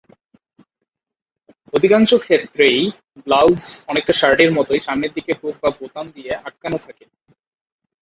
অধিকাংশ 1.73 2.09
ক্ষেত্রেই 2.23 2.79
ব্লাউজ 3.25 3.61
অনেকটা 3.87 4.13
শার্টের 4.19 4.51
মতোই 4.53 4.79
সামনের 4.79 5.11
দিকে 5.13 5.31
হুক 5.39 5.55
বা 5.63 5.69
বোতাম 5.79 6.05
দিয়ে 6.15 6.31
আটকানো 6.47 6.77
থাকে। 6.77 7.05